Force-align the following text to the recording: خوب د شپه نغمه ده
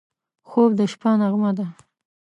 خوب 0.49 0.71
د 0.79 0.81
شپه 0.91 1.11
نغمه 1.21 1.51
ده 1.57 1.67